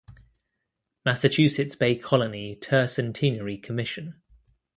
Massachusetts 1.05 1.75
Bay 1.75 1.95
Colony 1.95 2.55
Tercentenary 2.55 3.61
Commission. 3.61 4.19